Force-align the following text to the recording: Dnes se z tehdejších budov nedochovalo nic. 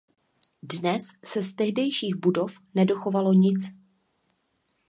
Dnes 0.63 1.03
se 1.25 1.43
z 1.43 1.53
tehdejších 1.53 2.15
budov 2.15 2.57
nedochovalo 2.75 3.33
nic. 3.33 3.67